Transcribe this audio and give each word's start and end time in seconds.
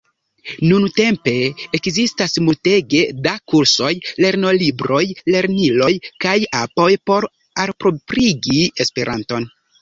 Nuntempe 0.67 1.33
ekzistas 1.79 2.31
multege 2.45 3.01
da 3.27 3.33
kursoj, 3.53 3.91
lernolibroj, 4.25 5.03
lerniloj 5.35 5.91
kaj 6.27 6.35
apoj 6.63 6.89
por 7.11 7.29
alproprigi 7.67 8.59
Esperanton. 8.87 9.49